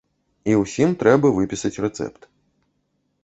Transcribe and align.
І 0.51 0.53
ўсім 0.61 0.95
трэба 1.03 1.29
выпісаць 1.37 1.81
рэцэпт. 1.87 2.21